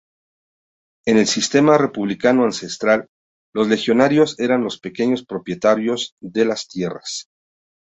[1.05, 3.05] En el sistema republicano ancestral,
[3.53, 7.27] los legionarios eran los pequeños propietarios de tierras.